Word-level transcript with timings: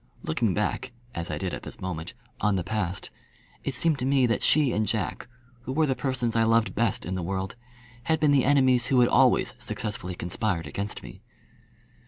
Looking 0.23 0.55
back 0.55 0.93
as 1.13 1.29
I 1.29 1.37
did 1.37 1.53
at 1.53 1.61
this 1.61 1.79
moment 1.79 2.15
on 2.39 2.55
the 2.55 2.63
past, 2.63 3.11
it 3.63 3.75
seemed 3.75 3.99
to 3.99 4.05
me 4.07 4.25
that 4.25 4.41
she 4.41 4.73
and 4.73 4.87
Jack, 4.87 5.27
who 5.61 5.71
were 5.71 5.85
the 5.85 5.93
two 5.93 6.01
persons 6.01 6.35
I 6.35 6.41
loved 6.41 6.73
best 6.73 7.05
in 7.05 7.13
the 7.13 7.21
world, 7.21 7.55
had 8.05 8.19
been 8.19 8.31
the 8.31 8.43
enemies 8.43 8.87
who 8.87 9.01
had 9.01 9.09
always 9.09 9.53
successfully 9.59 10.15
conspired 10.15 10.65
against 10.65 11.03
me. 11.03 11.21